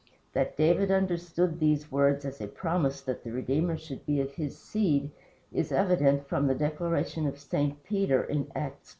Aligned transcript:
That 0.33 0.57
David 0.57 0.89
understood 0.89 1.59
these 1.59 1.91
words 1.91 2.25
as 2.25 2.41
a 2.41 2.47
promise 2.47 3.01
that 3.01 3.23
the 3.23 3.31
Redeemer 3.31 3.77
should 3.77 4.03
be 4.07 4.19
of 4.19 4.33
his 4.33 4.57
seed 4.57 5.11
is 5.51 5.71
evident 5.71 6.25
from 6.27 6.47
the 6.47 6.55
declaration 6.55 7.27
of 7.27 7.37
St. 7.37 7.83
Peter 7.83 8.23
in 8.23 8.51
Acts 8.55 8.89
ii. 8.89 8.89